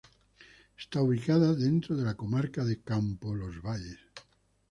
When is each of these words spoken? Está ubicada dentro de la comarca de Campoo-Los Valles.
Está 0.83 0.99
ubicada 0.99 1.53
dentro 1.53 1.95
de 1.95 2.03
la 2.03 2.15
comarca 2.17 2.63
de 2.65 2.81
Campoo-Los 2.81 3.61
Valles. 3.61 3.99